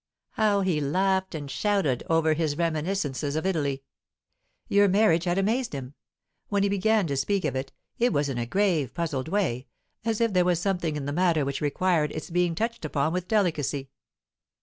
[0.31, 3.83] How he laughed and shouted over his reminiscences of Italy!
[4.67, 5.93] Your marriage had amazed him;
[6.49, 9.67] when he began to speak of it, it was in a grave, puzzled way,
[10.03, 13.13] as if there must be something in the matter which required its being touched upon
[13.13, 13.91] with delicacy.